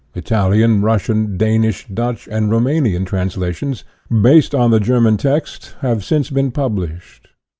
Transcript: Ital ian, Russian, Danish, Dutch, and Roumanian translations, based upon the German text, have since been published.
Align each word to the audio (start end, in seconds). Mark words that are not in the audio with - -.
Ital 0.15 0.51
ian, 0.55 0.81
Russian, 0.81 1.37
Danish, 1.37 1.87
Dutch, 1.87 2.27
and 2.31 2.49
Roumanian 2.49 3.05
translations, 3.05 3.83
based 4.09 4.55
upon 4.55 4.71
the 4.71 4.79
German 4.79 5.15
text, 5.15 5.75
have 5.81 6.03
since 6.03 6.31
been 6.31 6.49
published. 6.49 7.27